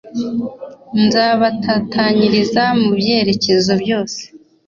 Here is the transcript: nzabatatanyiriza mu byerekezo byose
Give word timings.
nzabatatanyiriza 1.03 2.63
mu 2.79 2.89
byerekezo 2.99 3.71
byose 3.83 4.21